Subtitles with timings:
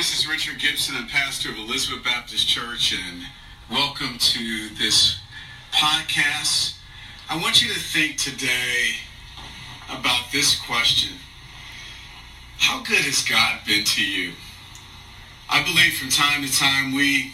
[0.00, 0.96] This is Richard Gibson.
[0.96, 3.20] I'm pastor of Elizabeth Baptist Church, and
[3.70, 5.20] welcome to this
[5.72, 6.78] podcast.
[7.28, 8.94] I want you to think today
[9.90, 11.18] about this question
[12.56, 14.32] How good has God been to you?
[15.50, 17.32] I believe from time to time we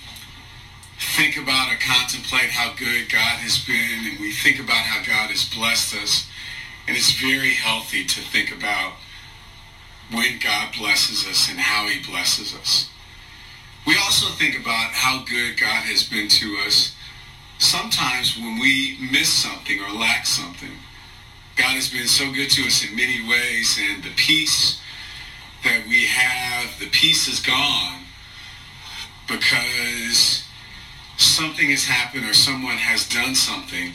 [1.15, 5.31] think about or contemplate how good God has been, and we think about how God
[5.31, 6.27] has blessed us.
[6.89, 8.95] And it's very healthy to think about
[10.13, 12.89] when God blesses us and how he blesses us.
[13.87, 16.95] We also think about how good God has been to us
[17.59, 20.73] sometimes when we miss something or lack something.
[21.57, 24.79] God has been so good to us in many ways, and the peace
[25.65, 28.03] that we have, the peace is gone
[29.27, 30.45] because
[31.17, 33.93] something has happened or someone has done something,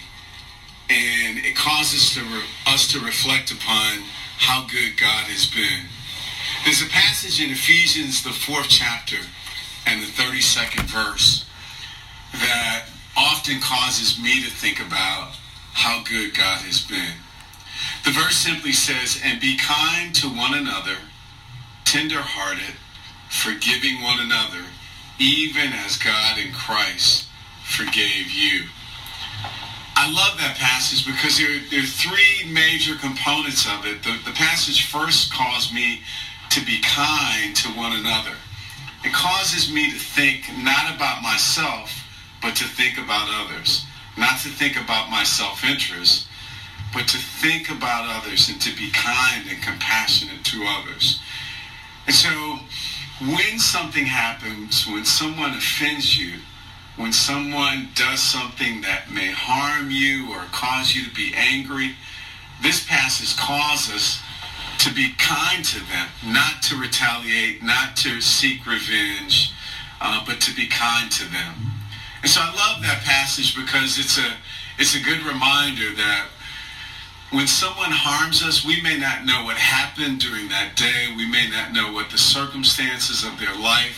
[0.90, 4.04] and it causes to re- us to reflect upon
[4.38, 5.86] how good God has been.
[6.64, 9.18] There's a passage in Ephesians, the fourth chapter,
[9.86, 11.46] and the 32nd verse
[12.34, 12.86] that
[13.18, 15.36] often causes me to think about
[15.74, 17.16] how good God has been.
[18.06, 20.98] The verse simply says, And be kind to one another,
[21.86, 22.76] tender-hearted,
[23.30, 24.66] forgiving one another,
[25.20, 27.28] even as God in Christ
[27.64, 28.66] forgave you.
[29.96, 34.04] I love that passage because there, there are three major components of it.
[34.04, 36.02] The, the passage first calls me
[36.52, 38.36] to be kind to one another.
[39.04, 41.92] It causes me to think not about myself,
[42.42, 43.86] but to think about others.
[44.18, 46.28] Not to think about my self-interest,
[46.94, 51.20] but to think about others and to be kind and compassionate to others.
[52.06, 52.60] And so
[53.22, 56.40] when something happens, when someone offends you,
[56.98, 61.96] when someone does something that may harm you or cause you to be angry,
[62.62, 64.22] this passage calls us
[64.82, 69.54] to be kind to them, not to retaliate, not to seek revenge,
[70.02, 71.54] uh, but to be kind to them.
[72.24, 74.34] And so I love that passage because it's a
[74.80, 76.28] it's a good reminder that
[77.32, 81.14] when someone harms us, we may not know what happened during that day.
[81.16, 83.96] We may not know what the circumstances of their life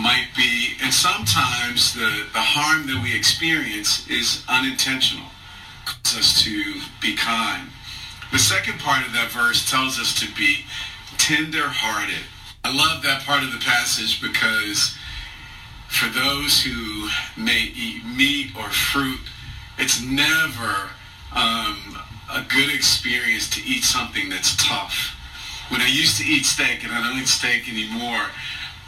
[0.00, 0.74] might be.
[0.82, 5.26] And sometimes the, the harm that we experience is unintentional.
[5.84, 7.68] Cause us to be kind.
[8.32, 10.64] The second part of that verse tells us to be
[11.18, 12.24] tender-hearted.
[12.64, 14.96] I love that part of the passage because
[15.88, 17.08] for those who
[17.40, 19.20] may eat meat or fruit,
[19.78, 20.90] it's never
[21.32, 21.98] um,
[22.30, 25.14] a good experience to eat something that's tough.
[25.68, 28.26] When I used to eat steak, and I don't eat steak anymore,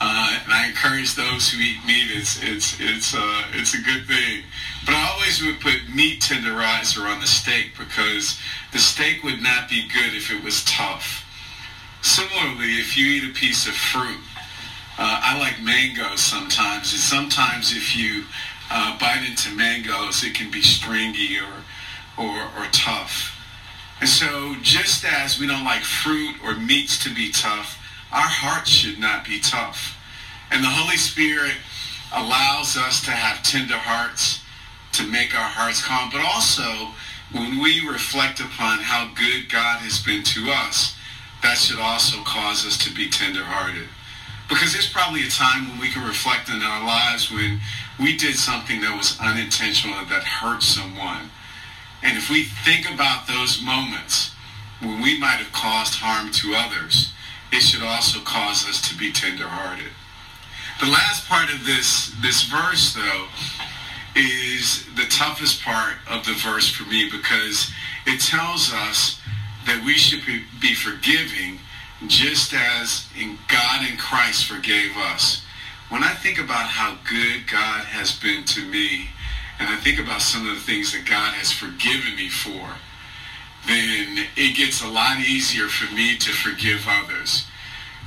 [0.00, 2.10] uh, and I encourage those who eat meat.
[2.10, 4.44] It's it's it's uh, it's a good thing.
[4.86, 8.38] But I always would put meat tenderizer on the steak because
[8.72, 11.24] the steak would not be good if it was tough.
[12.00, 14.20] Similarly, if you eat a piece of fruit,
[14.98, 18.24] uh, I like mangoes sometimes, and sometimes if you
[18.70, 21.64] uh, bite into mangoes, it can be stringy or
[22.24, 23.34] or, or tough.
[24.00, 27.77] And so, just as we don't like fruit or meats to be tough,
[28.12, 29.96] our hearts should not be tough.
[30.50, 31.56] And the Holy Spirit
[32.12, 34.40] allows us to have tender hearts,
[34.92, 36.08] to make our hearts calm.
[36.10, 36.94] But also,
[37.32, 40.96] when we reflect upon how good God has been to us,
[41.42, 43.88] that should also cause us to be tenderhearted.
[44.48, 47.60] Because there's probably a time when we can reflect in our lives when
[48.00, 51.30] we did something that was unintentional that hurt someone.
[52.02, 54.32] And if we think about those moments
[54.80, 57.12] when we might have caused harm to others,
[57.52, 59.92] it should also cause us to be tenderhearted.
[60.80, 63.26] The last part of this this verse, though,
[64.14, 67.70] is the toughest part of the verse for me because
[68.06, 69.20] it tells us
[69.66, 70.22] that we should
[70.60, 71.58] be, forgiving
[72.06, 75.44] just as in God and Christ forgave us.
[75.88, 79.08] When I think about how good God has been to me,
[79.58, 82.76] and I think about some of the things that God has forgiven me for,
[83.68, 87.46] then it gets a lot easier for me to forgive others.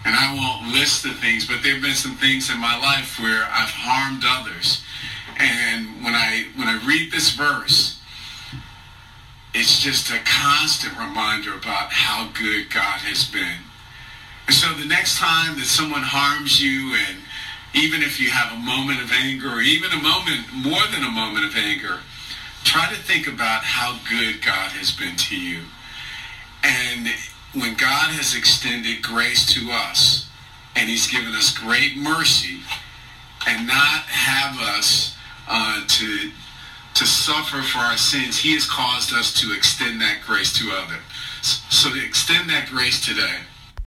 [0.04, 3.20] And I won't list the things, but there have been some things in my life
[3.20, 4.84] where I've harmed others.
[5.38, 8.00] And when I when I read this verse,
[9.54, 13.62] it's just a constant reminder about how good God has been.
[14.48, 17.20] And so the next time that someone harms you and
[17.74, 21.12] even if you have a moment of anger or even a moment more than a
[21.12, 22.00] moment of anger,
[22.64, 25.62] try to think about how good God has been to you.
[26.64, 27.08] And
[27.54, 30.30] when God has extended grace to us
[30.76, 32.60] and he's given us great mercy
[33.48, 35.16] and not have us
[35.48, 36.32] uh, to
[36.94, 41.00] to suffer for our sins, he has caused us to extend that grace to others.
[41.42, 43.38] So to extend that grace today,